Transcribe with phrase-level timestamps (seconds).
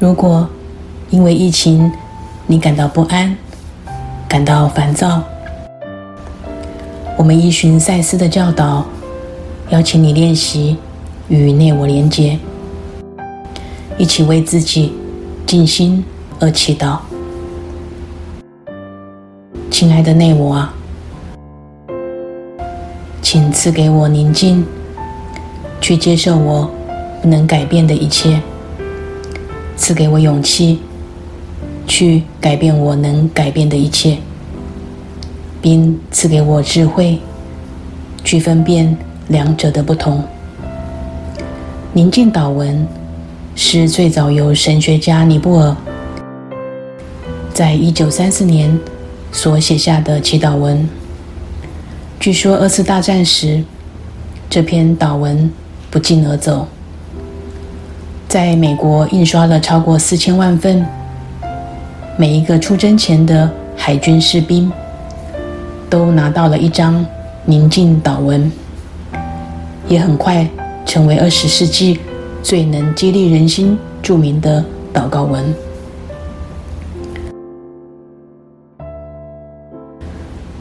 [0.00, 0.48] 如果
[1.10, 1.90] 因为疫情
[2.46, 3.36] 你感到不安、
[4.28, 5.20] 感到烦躁，
[7.16, 8.86] 我们依循赛斯的教导，
[9.70, 10.76] 邀请你练习
[11.26, 12.38] 与内我连接，
[13.96, 14.92] 一起为自己
[15.44, 16.04] 静心
[16.38, 16.98] 而祈祷。
[19.68, 20.72] 亲爱的内我啊，
[23.20, 24.64] 请赐给我宁静，
[25.80, 26.70] 去接受我
[27.20, 28.40] 不能改变的一切。
[29.78, 30.80] 赐给我勇气，
[31.86, 34.18] 去改变我能改变的一切，
[35.62, 37.18] 并赐给我智慧，
[38.24, 38.94] 去分辨
[39.28, 40.22] 两者的不同。
[41.92, 42.86] 宁静祷文
[43.54, 45.76] 是最早由神学家尼布尔
[47.54, 48.78] 在一九三四年
[49.30, 50.86] 所写下的祈祷文。
[52.18, 53.62] 据说二次大战时，
[54.50, 55.50] 这篇祷文
[55.88, 56.66] 不胫而走。
[58.28, 60.84] 在美国印刷了超过四千万份，
[62.18, 64.70] 每一个出征前的海军士兵
[65.88, 67.04] 都拿到了一张
[67.46, 68.52] 宁静祷文，
[69.88, 70.46] 也很快
[70.84, 72.00] 成为二十世纪
[72.42, 75.42] 最能激励人心著名的祷告文。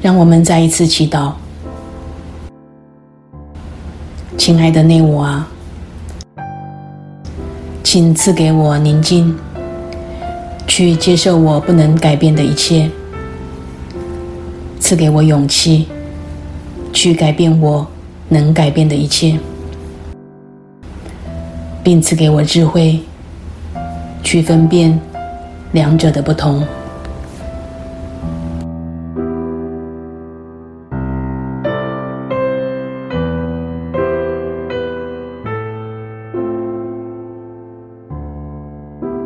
[0.00, 1.32] 让我们再一次祈祷，
[4.36, 5.48] 亲爱的内我啊！
[7.90, 9.34] 请赐给我宁静，
[10.66, 12.86] 去接受我不能改变的一切；
[14.78, 15.88] 赐给我勇气，
[16.92, 17.86] 去改变我
[18.28, 19.38] 能改变的一切，
[21.82, 23.00] 并赐给我智慧，
[24.22, 25.00] 去分辨
[25.72, 26.62] 两者的不同。